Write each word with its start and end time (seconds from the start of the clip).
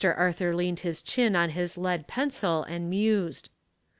Arthur 0.17 0.55
leaned 0.55 0.79
his 0.79 0.99
chin 0.99 1.35
on 1.35 1.51
his 1.51 1.77
lead 1.77 2.07
pencil, 2.07 2.63
and 2.63 2.89
mused. 2.89 3.51